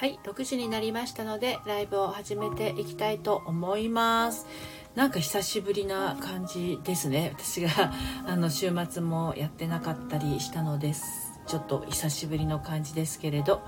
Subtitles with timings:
[0.00, 4.46] はい6時になりましたのでライブを始めていきたいと思います。
[4.94, 7.34] なんか久しぶりな感じですね。
[7.38, 7.68] 私が
[8.26, 11.38] あの週末もやってなかったりしたのです。
[11.46, 13.60] ちょっと久しぶりの感じですけれど。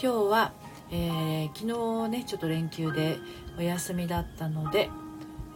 [0.00, 0.52] 今日は、
[0.92, 3.18] えー、昨日ねちょっと連休で
[3.58, 4.90] お休みだったので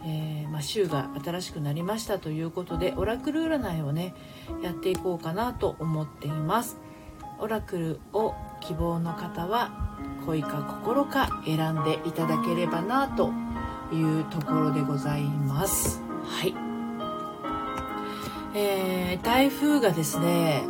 [0.03, 4.13] えー、まあ、週が新しくなりましたということでオラクル占いをね
[4.61, 6.77] やっていこうかなと思っています。
[7.39, 9.95] オラクルを希望の方は
[10.25, 13.31] 恋か心か選んでいただければなと
[13.93, 16.55] いうところでございますはい
[18.57, 20.63] えー、台風がですね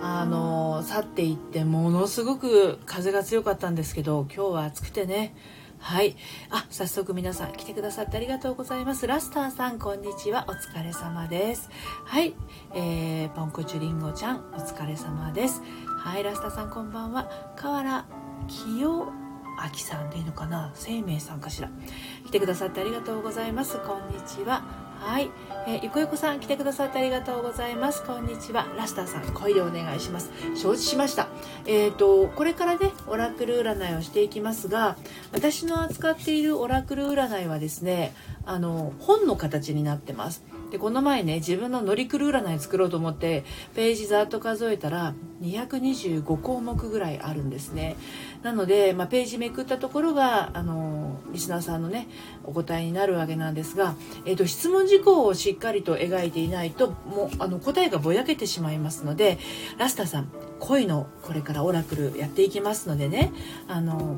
[0.00, 5.34] あの去っていってものすごく風が強かったんですけど今日は暑くてね
[5.78, 6.16] はい。
[6.50, 9.06] あ、早速皆さん来てくださってありがとうございます。
[9.06, 10.46] ラスターさん、こんにちは。
[10.48, 11.70] お疲れ様です。
[12.04, 12.34] はい。
[12.74, 15.62] えー、ポンコチュリンゴちゃん、お疲れ様です。
[15.98, 17.30] はい、ラスターさん、こんばんは。
[17.56, 18.06] 河原
[18.46, 20.70] 清明さんでいいのかな？
[20.74, 21.70] 生命さんかしら？
[22.26, 23.78] 来てくださってありがとうございます。
[23.78, 24.86] こんにちは。
[24.98, 25.30] はい、
[25.66, 28.02] えー、ゆこゆこさん来てくださってありがとうございます。
[28.04, 28.66] こんにちは。
[28.78, 30.30] ラスターさん声でお願いします。
[30.56, 31.28] 承知しました。
[31.66, 34.96] えっ、ー、とこれからねオラクル占いをしていきますが
[35.32, 38.14] 私の扱っているオラクル占いはですね
[38.46, 40.42] あの本の形になってます。
[40.70, 47.96] でこの前ね自分の乗り来る占い作ろうと思ってページざっと数えたら225項目ぐらいあるんですね。
[48.42, 52.08] なので、まあ、ページめくったところがあのリスナーさんのね
[52.44, 59.38] お答えになるわけなんですが、えーと、質問事項をしっかりと描いていないともうあの答えがぼやけてしまいますので
[59.78, 60.30] ラスターさん
[60.60, 63.32] 恋のこれからオラクルやっていきますのでね
[63.68, 64.16] あの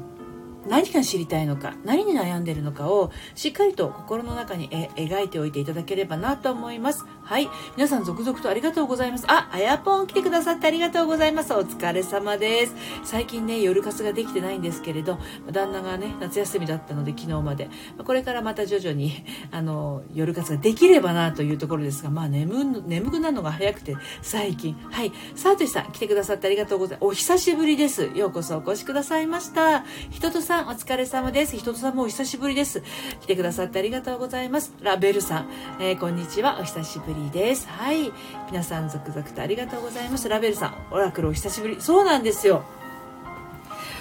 [0.68, 7.04] 何が知りたいのか何に悩んでるのかをしっかりと心の中に描いておいていただければなと思います。
[7.28, 7.50] はい。
[7.76, 9.26] 皆さん続々とありがとうございます。
[9.28, 11.52] ああやぽん来てくださってありがとうございます。
[11.52, 12.74] お疲れ様です。
[13.04, 15.18] 最近ね夜活ができてないんですけれど
[15.52, 17.68] 旦那がね夏休みだったので昨日まで。
[18.02, 24.74] これからまた徐々に あの夜活ができればなというところですがまあ眠眠くなるのが早くて最近。
[24.90, 25.12] はい。
[25.34, 27.08] さとしさん来てくださってありがとうございます。
[27.08, 28.08] お久しぶりです。
[28.14, 29.84] ようこそお越しくださいました。
[30.08, 31.58] 人とさん、お疲れ様です。
[31.58, 32.82] ひととさんもお久しぶりです。
[33.20, 34.72] 来てくださってありがとうございます。
[34.80, 36.56] ラベルさん、えー、こんにちは。
[36.58, 37.68] お久しぶりです。
[37.68, 38.12] はい。
[38.50, 40.28] 皆さん、続々とありがとうございました。
[40.28, 41.76] ラベルさん、オラクルお久しぶり。
[41.80, 42.64] そうなんですよ。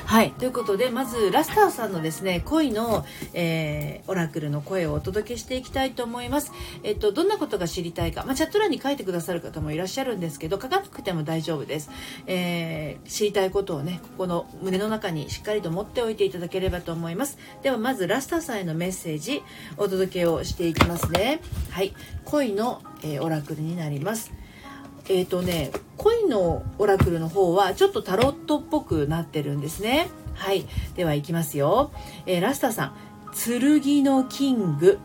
[0.08, 0.32] はい。
[0.32, 6.54] ということで、まず、ラスターさんのですね、恋の、えー、オラクルの声をお届けしていきたいと思います。
[6.84, 11.90] えっと、どんなことが知りたいか、まあ、チャット欄に書いてくださる方もいらっしゃるんですけど、書かなくても大丈夫です。
[12.26, 17.38] えー、知りたいことをね、ここの胸の中にしっかりと持っておいていただければと思います。
[17.62, 19.44] では、まず、ラスターさんへのメッセージ、
[19.76, 21.42] お届けをしていきますね。
[21.70, 21.94] はい。
[22.24, 24.32] 恋の、えー、オラクルになります。
[25.10, 30.10] えっ、ー、とね恋のオラクルの方はちょっとタロットっぽくなってるんですね。
[30.36, 30.66] はい。
[30.96, 31.92] ではいきますよ、
[32.26, 32.96] えー、ラスターさん。
[33.34, 35.00] 剣のキング。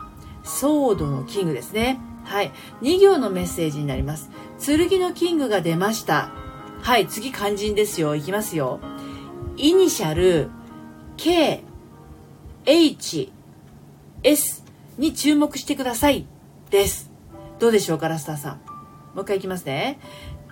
[0.45, 2.01] ソードのキングですね。
[2.25, 2.53] はい。
[2.83, 4.31] 2行のメッセージになります。
[4.59, 6.31] 剣のキングが出ました。
[6.81, 7.07] はい。
[7.07, 8.15] 次肝心ですよ。
[8.15, 8.81] いきますよ。
[9.57, 10.51] イニシャル
[11.17, 11.63] K
[12.65, 13.33] H
[14.23, 14.65] S
[14.99, 16.27] に注目してください。
[16.71, 17.11] です。
[17.59, 18.72] どうでしょうかラスターさん。
[19.15, 19.99] もう一回いきますね。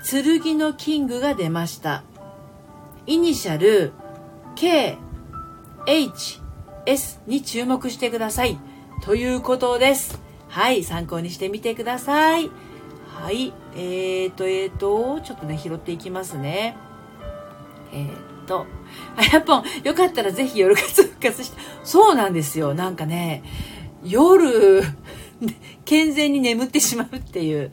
[0.02, 2.04] 剣のキングが出ました。
[3.06, 3.92] イニシャル
[4.56, 4.96] K、
[5.86, 6.40] H、
[6.86, 8.58] S に注目してください。
[9.02, 10.20] ということです。
[10.48, 12.50] はい、参考にしてみてください。
[13.06, 16.76] はい、えーと、えーと、ちょっとね、拾っていきますね。
[17.92, 18.66] えーと、
[19.16, 22.74] あやっぽん、よかったらぜひ夜活復活して、そうなんですよ。
[22.74, 23.42] なんかね、
[24.04, 24.82] 夜、
[25.84, 27.72] 健全に眠ってしまうっていう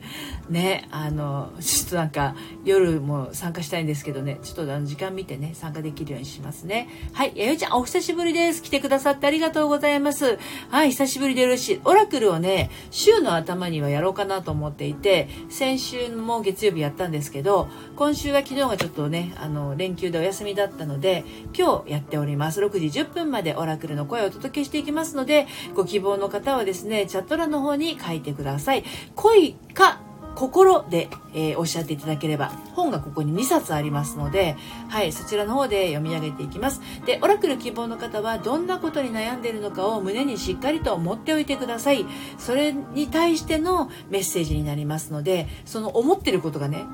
[0.50, 6.88] ねあのちょっとなんか夜も参加したいんですけどねちょっとあの時間見てね参加できるようにしますね。
[7.12, 8.62] はいやよちゃんお久しぶりです。
[8.62, 10.38] 来てくださってありがとうございます。
[10.70, 11.80] はい久しぶりでよろしい。
[11.84, 21.24] オラクルをね週の頭にはやろうかなと思っていて先週も月曜日やったんですけど今週は昨日がちょっとねあの連休でお休みだったので
[21.56, 22.60] 今日やっております。
[22.60, 28.84] 6時10分までオラクルの声をお届けしていきますのでご希望の方はですねチャット欄の方に書いてください。
[29.14, 30.00] 恋か
[30.38, 34.56] 心で、えー、おっしゃっていただければ、本がここに2冊ありますので、
[34.88, 36.80] はい、そちらの方で読み上げていきます。
[37.04, 42.06] で、オラクル希望の方は、どんなことに悩んでいるのかを胸にしっかりと持っておいてください。
[42.38, 46.84] それに対してのメッセージになりますので、その思ってることがね、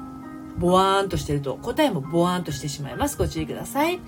[0.56, 3.98] ボワーンとしてると答えもボワーンとしてしまいますご注意ください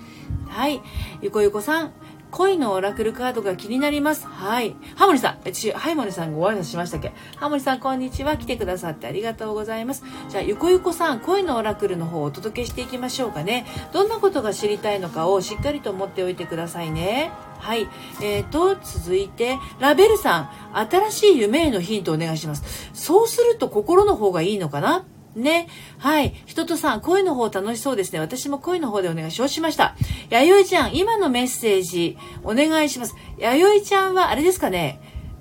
[0.47, 0.81] はい
[1.21, 1.91] ゆこゆこさん
[2.29, 4.27] 恋のオラクルカードが気になります。
[4.27, 4.75] はい。
[4.95, 7.13] ハモリさん、私、ハイモリさんご挨拶しましたっけ？
[7.37, 8.37] ハモリさん、こんにちは。
[8.37, 10.03] 来てくださってありがとうございます。
[10.29, 13.65] じゃあ、ゆこゆこさん、恋のオラクルの方をお届けしていきましょうかね。
[13.93, 17.31] どんなことが知りたいのかをしっかりと思っておいてくださいね。
[17.59, 17.87] はい。
[18.21, 20.49] えーと、続いて、ラベルさん、
[20.89, 22.91] 新しい夢へのヒントをお願いします。
[22.93, 25.05] そうすると心の方がいいのかな？
[25.37, 25.67] ね。
[25.97, 26.33] はい。
[26.45, 28.19] 人とさん、声の方楽しそうですね。
[28.19, 29.95] 私も声の方でお願いしました。
[30.29, 33.15] 弥生ちゃん、今のメッセージ、お願いします。
[33.37, 34.99] 弥生ちゃんは、あれですかね。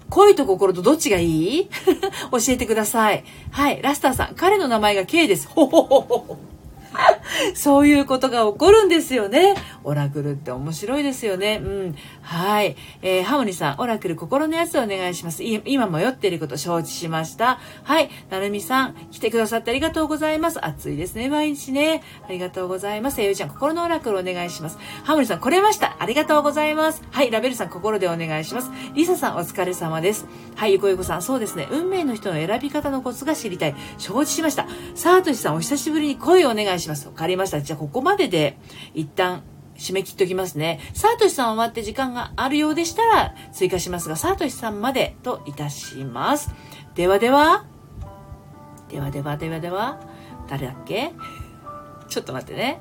[0.08, 1.26] 恋と心とどっちがい
[1.60, 1.68] い？
[2.30, 3.24] 教えてください。
[3.50, 3.82] はい。
[3.82, 5.48] ラスターさん、彼の名前が K です。
[5.48, 6.36] ほほほほ。
[7.54, 9.54] そういうことが起こるんですよね。
[9.84, 11.60] オラクルって面白いですよね。
[11.62, 11.96] うん。
[12.22, 12.76] はい。
[13.02, 15.42] えー、ハモニさん、オラクル心のやつをお願いします。
[15.42, 17.58] 今迷っていること承知しました。
[17.84, 18.10] はい。
[18.30, 20.64] なるみさん、来てくださってありがとうございます。
[20.64, 22.02] 暑いですね、毎日ね。
[22.28, 23.20] ありがとうございます。
[23.20, 24.78] えゆちゃん、心のオラクルお願いします。
[25.04, 25.96] ハモニさん、来れました。
[25.98, 27.02] ありがとうございます。
[27.10, 27.30] はい。
[27.30, 28.70] ラベルさん、心でお願いします。
[28.94, 30.26] リサさん、お疲れ様です。
[30.54, 30.72] はい。
[30.72, 31.68] ゆこゆこさん、そうですね。
[31.70, 33.76] 運命の人の選び方のコツが知りたい。
[33.98, 34.66] 承知しました。
[34.94, 37.08] サートシさん、お久しぶりに声をお願いします。
[37.26, 37.60] かりました。
[37.60, 38.56] じゃあ、ここまでで、
[38.94, 39.42] 一旦、
[39.76, 40.80] 締め切っておきますね。
[40.94, 46.54] サートシさん終わって時間があるようでしたら追加しますが、サートシさんまでといたします。
[46.94, 47.66] ではでは、
[48.88, 50.00] ではではではでは、
[50.48, 51.12] 誰だっけ？
[52.08, 52.80] ちょっと待ってね。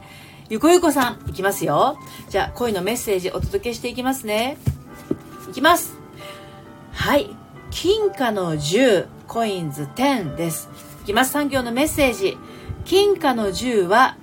[0.50, 1.98] ゆこゆこさん、いきますよ。
[2.30, 4.58] じゃあ、恋のメッセージお届けしていきますね。
[5.50, 5.98] いきます。
[6.94, 7.30] はい。
[7.72, 10.70] 金貨の10、コインズ10です。
[11.04, 11.36] いきます。
[11.36, 12.38] 3行のメッセージ。
[12.86, 14.16] 金貨の10は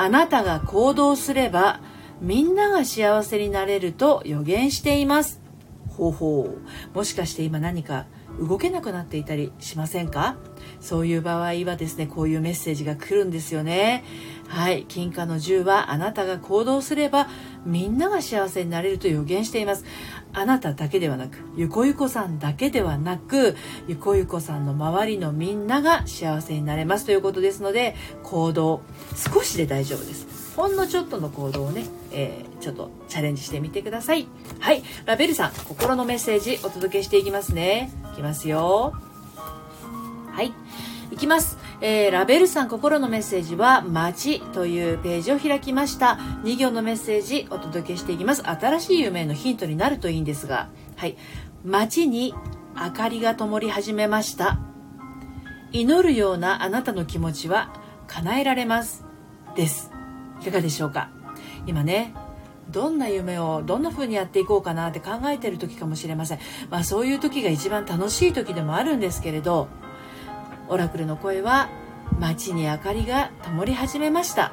[0.00, 1.80] あなたが行動すれば
[2.22, 5.42] みんなが幸せになれると予言しています。
[5.88, 6.56] ほうほ
[6.94, 6.96] う。
[6.96, 8.06] もしかして今何か
[8.38, 10.36] 動けなくなっていたりしませんか？
[10.80, 14.02] そういう場合はですねこういうメッセージが来るんですよね。
[14.48, 14.86] はい。
[14.88, 17.28] 金貨の10はあなたが行動すれば
[17.64, 19.84] みんなが幸せになれると予言しています。
[20.32, 23.56] あなただけではなくゆこゆこさんだけではなく
[23.88, 28.82] ゆこゆこさんの周りのみんなが幸せになれますということですので行動
[29.16, 30.54] 少しで大丈夫です。
[30.56, 34.26] ほんのちょっとの行動をね、えー、ちょっとチャレンジしてみてください。
[34.58, 34.82] はい。
[35.06, 37.90] ラベルさん心のメッセージお届けしていきますね。
[38.12, 38.94] いきますよ。
[40.32, 40.52] はい。
[41.10, 41.58] いきます。
[41.82, 46.18] えー、ラベルさん心のメッセージは、街というページを開きました。
[46.44, 48.46] 2行のメッセージお届けしていきます。
[48.46, 51.16] 新しい夢のヒントになるといいんですが、はい。
[51.64, 52.34] 街に
[52.76, 54.58] 明かりが灯り始めました。
[55.72, 57.72] 祈るようなあなたの気持ちは
[58.08, 59.06] 叶えられます。
[59.56, 59.90] です。
[60.42, 61.08] いかがでしょうか？
[61.66, 62.12] 今ね、
[62.70, 66.38] どんな夢をどんな風にやっていこうかなって考えてる時かもしれません。
[66.68, 69.68] まあそういう時が一番楽しい時でもあるんですけれど、
[70.70, 71.68] オラクルの声は
[72.20, 74.52] 街に明かりが灯り始めました。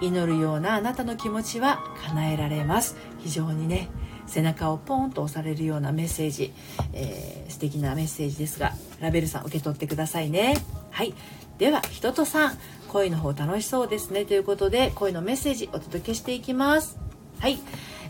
[0.00, 2.96] 祈るようなあなたの気持ちは叶えられます。
[3.18, 3.88] 非常にね
[4.26, 6.52] 背中をポンと押されるようなメッセージ、
[6.92, 10.56] えー、素敵なメッセージですがラベルさん受け取ってくださいね。
[10.90, 11.14] はい。
[11.58, 12.58] では人とさん
[12.88, 14.24] 恋の方楽しそうですね。
[14.24, 16.98] ということで恋のメッセージお届けしていきます。
[17.40, 17.58] はい。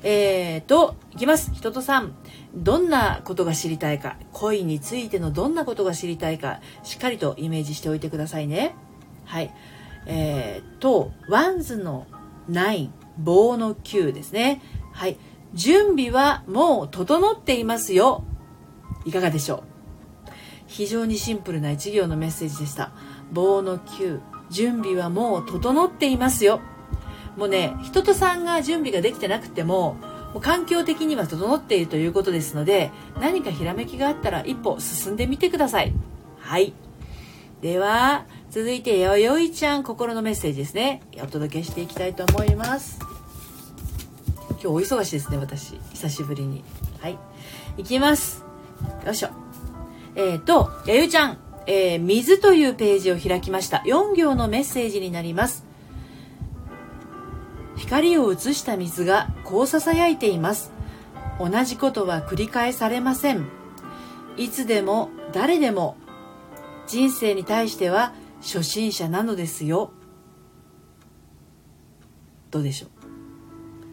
[0.02, 1.52] えーと、いきます。
[1.54, 2.14] 人とさん。
[2.54, 8.75] どんなことが知りたいか、恋についてのどんなことが知りたいか、しっかりとイメージしておいてくださいね。
[9.25, 9.52] はい。
[10.06, 12.06] えーと、ワンズの
[12.48, 14.62] 9、棒の9ですね。
[14.93, 15.19] はい。
[15.52, 18.25] 準備はもう整っていますよ。
[19.04, 19.62] いかがでしょう
[20.66, 22.93] 非常にシンプルな一行のメッセージでした。
[23.32, 24.20] 棒の9、
[24.50, 26.60] 準備はもう整っていますよ。
[27.37, 29.94] もうね人とさんが準備ができてなくても
[30.33, 35.93] もう環境的には整っているということですので何かひらめきがあったら一歩進んでみてください。
[36.39, 36.75] はい。
[37.63, 41.03] では続いてよよいちゃん心のメッセージですね。
[41.22, 42.99] お届けしていきたいと思います。
[44.51, 45.79] 今日お忙しいですね私。
[45.93, 46.63] 久しぶりに。
[47.01, 47.19] はい。
[47.79, 48.44] いきます。
[49.05, 49.29] よいしょ。
[50.15, 51.39] えっ、ー、とやゆちゃん。
[51.69, 53.79] えー、水というページを開きました。
[53.87, 55.66] 4行のメッセージになります
[57.86, 60.72] 光を映した水がこう囁いています。
[61.38, 63.46] 同じことは繰り返されません。
[64.36, 65.96] いつでも誰でも
[66.88, 69.93] 人生に対しては初心者なのですよ。
[72.50, 72.86] どうでしょ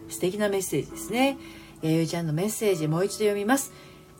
[0.07, 0.11] う？
[0.11, 1.37] 素敵なメッセージですね。
[1.83, 3.73] 弥生ちゃんのメッセージもう一度読みます。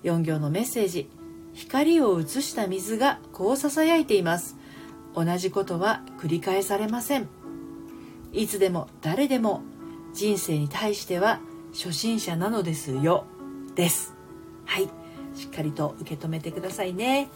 [0.04, 1.10] 4行のメッセージ。
[1.54, 4.56] 光を映した水がこう囁いています。
[5.16, 7.28] 同じことは繰り返されません。
[8.34, 9.62] いつでも誰でも
[10.14, 11.40] 人生に対しては
[11.74, 13.26] 初心者なのですよ
[13.76, 14.14] です
[14.66, 14.90] はい
[15.36, 17.30] しっかりと受け止めてくださいね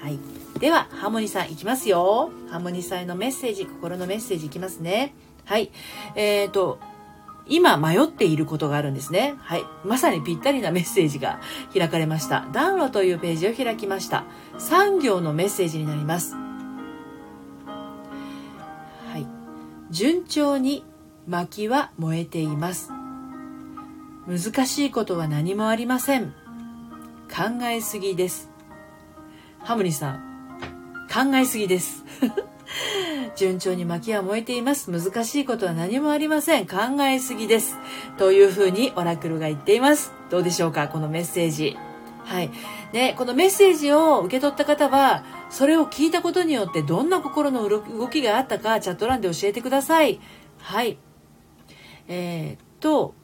[0.00, 0.18] はい
[0.60, 5.70] ではハーモニーさんいきますよハーモニーさんへのメッセージ心のメッセージいきますねはい
[6.14, 6.78] えーと
[7.46, 9.34] 今迷っていることがあるんですね。
[9.38, 9.64] はい。
[9.84, 11.40] まさにぴったりなメッセージが
[11.74, 12.48] 開かれました。
[12.52, 14.24] 暖炉というページを開きました。
[14.56, 16.36] 産業のメッセージになります。
[19.94, 20.84] 順調に
[21.28, 22.90] 薪は燃えています。
[24.26, 26.34] 難しいことは何もありません。
[27.30, 28.50] 考えすぎです。
[29.60, 30.58] ハムニさん、
[31.08, 32.04] 考えすぎです。
[33.38, 34.90] 順調に薪は燃えています。
[34.90, 36.66] 難しいことは何もありません。
[36.66, 37.78] 考えすぎです。
[38.18, 40.10] というふうにオラクルが言っています。
[40.28, 41.76] どうでしょうかこのメッセージ。
[42.24, 42.50] はい。
[42.92, 50.20] ね、このメッセージを受け取った方は、それを聞いたことによってどんな心の動きがあったか、チャット欄で教えてください。
[50.58, 50.98] はい。
[52.08, 53.14] えー、っと、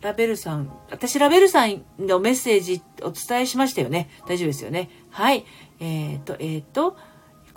[0.00, 4.10] ラベルさん、私ラベルさんのメッセージお伝えしましたよね。
[4.26, 4.90] 大丈夫ですよね。
[5.10, 5.44] はい。
[5.78, 6.96] えー、っと、えー、っと、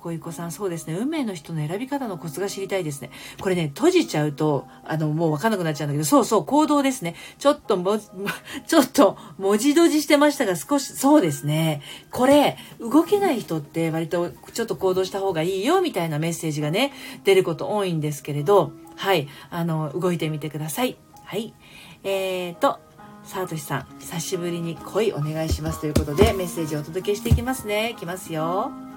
[0.06, 0.94] こいこさん、そうですね。
[0.94, 3.10] 運命の人の選び方のコツが知りたいですね。
[3.42, 7.16] これね、閉じちゃうと、あの、もうわかんなくなっちゃうんだけど、そうそう、行動ですね。
[7.40, 7.98] ちょっとも、
[8.68, 11.82] ちょっと、文字閉じしてましたが、少し、そうですね。
[12.12, 16.94] これ、動けない人って割と、ちょっと行動した方がいいよ、みたいなメッセージがね、
[17.24, 20.98] 出ること多いんですけれど、はい、あの、動いてみてください。
[21.24, 21.56] はい。
[22.04, 22.80] えーと、
[23.24, 27.90] さとしさん、久しぶりに恋お願いしますということで、メッセージをお届けしていきますね。
[27.90, 28.95] いきますよ。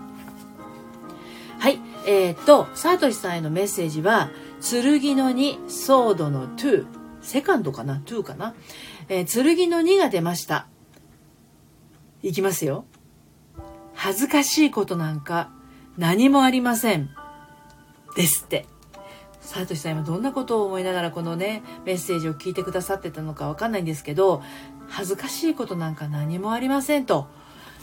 [1.59, 1.81] はい。
[2.07, 6.87] えー、っと、サトシさんへのメッセージは、剣の2、ソードの2、
[7.21, 8.55] セカンドかな ?2 かな？
[9.09, 10.69] えー、剣の2が出ました。
[12.23, 12.85] いきますよ。
[13.95, 15.51] 恥ずかしいことなんか
[15.97, 17.11] 何もありません。
[18.15, 18.67] ですって。
[19.41, 24.43] サトシさん今どんなことを思いながらこのね、メッセージを聞いてくださってたのかわかんないんですけど、
[24.89, 27.29] 恥ずかしいことなんか何もありませんと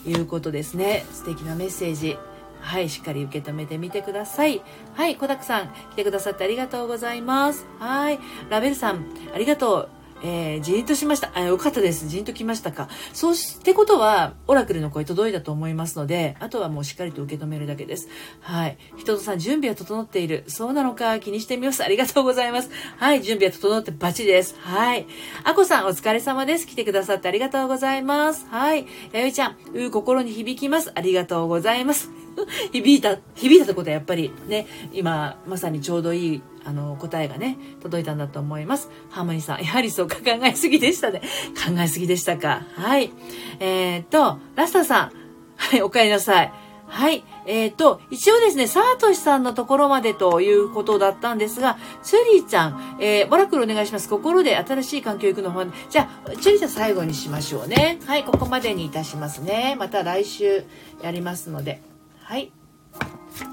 [0.05, 1.05] いうことですね。
[1.11, 2.17] 素敵なメッセージ。
[2.65, 4.61] はい、しっかり受け止めてみてください。
[4.95, 7.65] はい、小沢さん、来てくださってありがとうございます。
[7.79, 8.19] はい、
[8.49, 9.89] ラベルさん、ありがとう。
[10.23, 11.29] えー、じーんとしました。
[11.35, 12.07] あ、よかったです。
[12.07, 12.89] じーんときましたか。
[13.13, 18.07] そうしてことは、オラクルの声届いたと思いますので、あとはもうしっかりと受け止めるだけです。
[18.39, 18.77] はい。
[18.97, 20.43] 人とさん、準備は整っている。
[20.47, 21.83] そうなのか、気にしてみます。
[21.83, 22.71] ありがとうございます。
[22.97, 24.55] はい、準備は整ってバチです。
[24.59, 25.05] はい。
[25.43, 26.65] あこさん、お疲れ様です。
[26.65, 28.47] 来てくださってありがとうございます。
[28.49, 28.87] はい。
[29.11, 30.91] やよいちゃん、う心に響きます。
[30.95, 32.24] ありがとうございます。
[32.71, 38.89] 響いた、響いたってことはやっぱりね、今、まさにちょうどいいあの、答えがね、届いたんだと思います。
[39.11, 41.21] ハーモニーさん、やはりそうか、考えすぎでしたね。
[41.55, 42.63] 考えすぎでしたか。
[42.75, 43.11] はい。
[43.59, 45.11] えー、っと、ラスタさん。
[45.57, 46.51] はい、お帰りなさい。
[46.87, 47.23] はい。
[47.45, 54.09] えっ、と、一応ですね、サートシさんのところまでということだったんですが、チュリーちゃん、えー、オラクルお願いします。
[54.09, 57.99] 心で新しい環境行くの方じゃあ、チュリーちゃん最後にしましょうね。
[58.05, 59.75] はい、ここまでにいたしますね。
[59.77, 60.63] また来週
[61.03, 61.94] やりますので。
[62.25, 62.51] はい。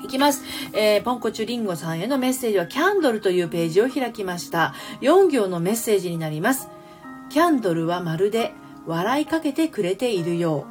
[0.02, 0.42] いきます。
[0.72, 4.74] えー、ポンコチュリンゴさんへのメッセージは、キャンドルというページを開きました。
[5.02, 6.70] 4行のメッセージになります。
[7.28, 8.54] キャンドルはまるで
[8.86, 10.64] 笑いかけてくれているよ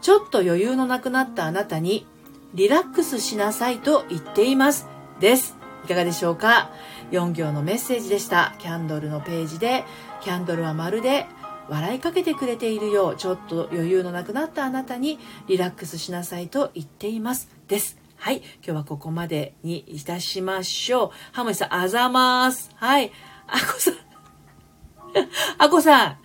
[0.00, 0.02] う。
[0.02, 2.06] ちょっと余裕のなくなったあなたに、
[2.52, 4.86] リラックスしなさいと言っています。
[5.18, 5.56] です。
[5.86, 6.70] いかがでしょうか
[7.10, 8.54] ?4 行のメッセージでした。
[8.58, 9.84] キャンドルのページで、
[10.20, 11.26] キャンドルはまるで
[11.70, 17.48] 笑いかけてくれているよう、ちょっと余裕のなくなったあなたにリラックスしなさいと言っています。
[17.68, 17.96] です。
[18.16, 18.38] はい。
[18.38, 21.10] 今日はここまでにいたしましょう。
[21.32, 22.70] ハモリさん、あざます。
[22.74, 23.12] はい。
[23.46, 23.94] あこさん。
[25.58, 26.16] あこさん。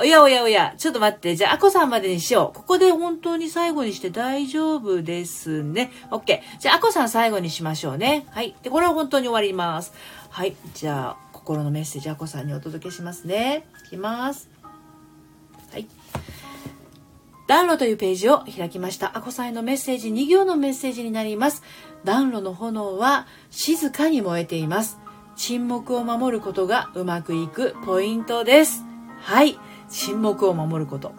[0.00, 1.34] おやおやおや、ちょっと待って。
[1.36, 2.56] じゃあ、あこさんまでにしよう。
[2.56, 5.90] ここで本当に最後にして大丈夫ですね。
[6.10, 6.40] OK。
[6.58, 8.26] じゃあ、あこさん最後にしましょうね。
[8.30, 8.54] はい。
[8.62, 9.92] で、これは本当に終わります。
[10.30, 10.56] はい。
[10.74, 13.66] じゃあ、心のメッセージ、あこさんにお届けしますね。
[13.86, 14.57] いきます。
[15.72, 15.86] はい。
[17.46, 19.16] 暖炉というページを開きました。
[19.16, 21.62] アコさんへのメッセージ、2行のメッセージになります。
[22.04, 24.98] 暖炉の炎は静かに燃えています。
[25.36, 28.84] 沈黙を守ることがうまくいくポイントです。
[29.20, 29.58] はい。
[29.88, 31.12] 沈黙を守ること。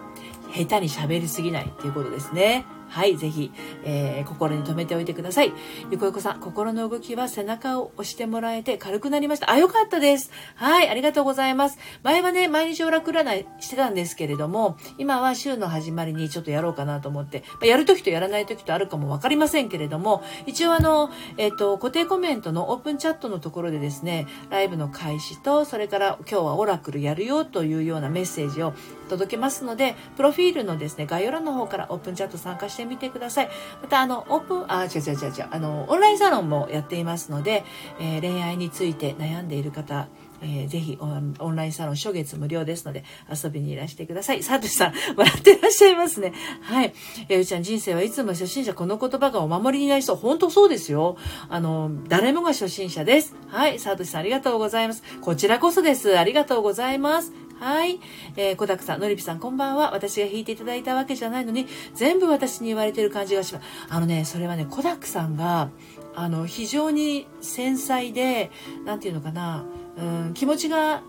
[0.53, 2.65] 下手に喋りすぎないっていうことですね。
[2.89, 3.51] はい、ぜひ、
[3.83, 5.53] えー、心に留めておいてください。
[5.91, 9.51] ゆこゆこさん、心の動きは背中を押してもらえて軽くなりました。
[9.51, 10.31] あ、よかったです。
[10.55, 11.77] はい、ありがとうございます。
[12.03, 28.73] 前はね、毎日オラク占いしてたんですけれども、今は週の始まりにちょっとやろうかなと思って、ま、やるときとやらないときとあるかもわかりませんけれども、一応あの、えっ、ー、と、固定コメントのオープンチャットのところでですね、ライブの開始と、それから今日はオラクルやるよというようなメッセージを
[29.09, 33.49] 届けますので、プロフィールのですね、概要欄の方からオープンチャット参加しててみてください。
[33.81, 37.63] また、あの、オープン、あ、違う違う違う違う、あの、オンラインサロンもやっていますので、
[37.99, 40.07] えー、恋愛について悩んでいる方、
[40.41, 41.05] えー、ぜひオ
[41.49, 44.43] ンラインサロン初月無料ですので遊びにいらしてください。
[44.43, 46.31] サトシさん、 笑ってらっしゃいますね。
[46.61, 46.93] はい。
[47.27, 50.15] えー、うちゃん人生はいつも初心者この言葉がお守りになりそう。
[50.15, 51.17] 本当そうですよ。
[51.49, 53.35] あの、誰もが初心者です。
[53.47, 53.79] はい。
[53.79, 55.03] サトシさんありがとうございます。
[55.21, 56.17] こちらこそです。
[56.17, 57.33] ありがとうございます。
[57.59, 57.99] はい。
[58.37, 59.91] えー、小沢さん、のりぴさん、こんばんは。
[59.91, 63.65] 私が弾いていただいたわけじゃないのに、全部私に言われてる感じがします。
[63.89, 65.69] あのね、それはね、小沢さんが、
[66.15, 68.49] あの、非常に繊細で、
[68.85, 69.65] なんていうのかな、
[69.97, 71.03] うん、気持ちが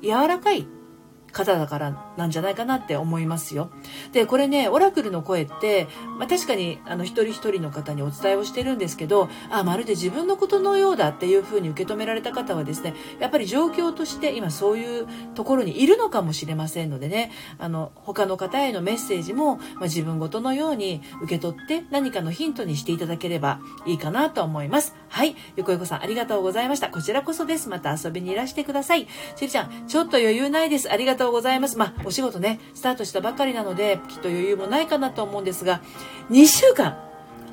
[0.00, 0.66] 柔らかい
[1.34, 3.70] 方だからなんじゃないかなって思いますよ。
[4.12, 5.88] で、これね、オラクルの声って、
[6.18, 24.94] まあ、確かに、あの、一人一人の方にお伝えをしてるんですけど、あ、まるで自分のことのようだっていうふうに受け止められた方はですね、やっぱり状況として今そういうところにいるのかもしれませんのでね、あの、他の方へのメッセージも、まあ、自分ごとのように受け取って何かのヒントにしていただければいいかなと思います。
[25.08, 25.36] はい。
[25.56, 26.88] ゆこゆこさん、ありがとうございました。
[26.88, 27.68] こちらこそです。
[27.68, 29.06] また遊びにいらしてください。
[29.36, 30.90] しりちゃん、ちょっと余裕ないです。
[30.90, 31.78] ありがとうとうございます。
[31.78, 35.80] まあ、お仕事ね、スタートしたばかりなので、きっと余裕もないかなと思うんですが、
[36.30, 36.98] 2週間、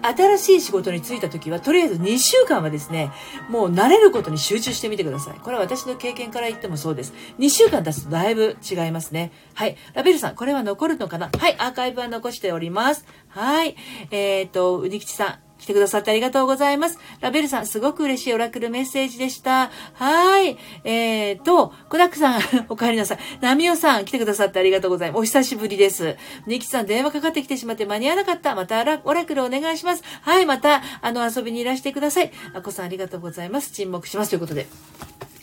[0.01, 3.11] 新しい仕事に就いた時は、とりあえず2週間はですね、
[3.49, 5.39] もう慣れることに集中してみてください。
[5.39, 7.13] これは私の経験から言ってもそうです。
[7.39, 9.31] 2週間経つとだいぶ違いますね。
[9.53, 9.77] はい。
[9.93, 11.29] ラベルさん、これは残るのかな？
[11.37, 13.05] はい、アーカイブは残しております。
[13.29, 13.75] はい。
[14.09, 16.97] えっ、ー、と、うにきちさん、来てくださってありがとうございます。
[17.21, 19.69] ラベルさん、すごく嬉しいオラクルメッセージでした。
[19.93, 20.57] はい。
[20.83, 23.19] えーと、コダックさん、 お帰りなさい。
[23.41, 25.19] ナミオさん、来てくださってありがとうございます。
[25.19, 26.17] お久しぶりです。
[26.47, 28.55] ニキさん、電話かかってきてしまって間に合わなかった。
[28.55, 30.03] またオラクルお願いします。
[30.21, 32.31] はい、また、あの、遊びにいらしてください。
[32.55, 33.71] あこさん、ありがとうございます。
[33.71, 34.29] 沈黙します。
[34.29, 34.67] ということで。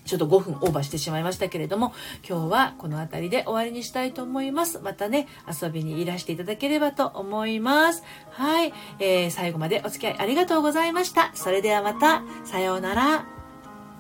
[0.09, 1.93] ちょっと5分オーバーしてしまいましたけれども、
[2.29, 4.81] 今日はこの辺りで終わりにしたいと思います。
[4.81, 5.29] またね、
[5.63, 8.03] 遊びにいらしていただければと思います。
[8.31, 8.73] はい。
[8.99, 11.31] えー、最後までお付き合いありがとうございました。
[11.35, 13.48] それではまた、さようなら。